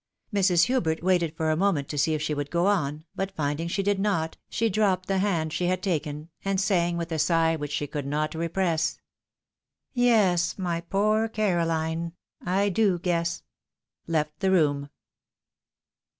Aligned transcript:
Mrs. 0.33 0.63
Hubert 0.63 1.03
waited 1.03 1.37
for 1.37 1.51
a 1.51 1.55
moment 1.55 1.87
to 1.89 1.97
see 1.99 2.15
if 2.15 2.23
she 2.23 2.33
would 2.33 2.49
go 2.49 2.65
on, 2.65 3.01
u 3.01 3.03
322 3.17 3.17
THE 3.19 3.19
WIDOW 3.19 3.29
MAEMED. 3.29 3.29
but 3.29 3.35
finding 3.35 3.67
she 3.67 3.83
did 3.83 3.99
not, 3.99 4.37
she 4.49 4.67
dropped 4.67 5.07
the 5.07 5.19
hand 5.19 5.53
she 5.53 5.67
had 5.67 5.83
tatsn, 5.83 6.29
and 6.43 6.59
saying, 6.59 6.97
with 6.97 7.11
a 7.11 7.19
sigh 7.19 7.55
which 7.55 7.71
she 7.71 7.85
could 7.85 8.07
not 8.07 8.33
repress," 8.33 8.97
Yes, 9.93 10.57
my 10.57 10.81
poor 10.81 11.27
Caroline, 11.27 12.13
I 12.43 12.69
do 12.69 12.97
guess," 12.97 13.43
left 14.07 14.39
the 14.39 14.49
room. 14.49 14.89